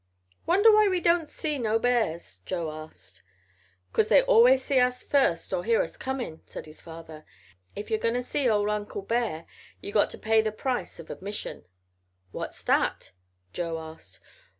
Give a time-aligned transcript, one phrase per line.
[0.47, 3.21] "Wonder why we don't see no bears?" Joe asked.
[3.93, 7.23] "'Cause they always see us first or hear us comin'," said his father.
[7.75, 9.45] "If you're goin' to see ol' Uncle Bear
[9.79, 11.67] ye got to pay the price of admission."
[12.31, 13.11] "What's that?"
[13.53, 14.21] Joe asked.